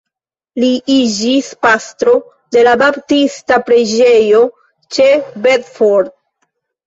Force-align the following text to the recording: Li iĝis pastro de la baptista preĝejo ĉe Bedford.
Li 0.61 0.67
iĝis 0.93 1.49
pastro 1.65 2.13
de 2.55 2.63
la 2.67 2.73
baptista 2.83 3.59
preĝejo 3.67 4.41
ĉe 4.97 5.07
Bedford. 5.47 6.11